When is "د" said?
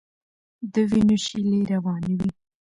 0.73-0.75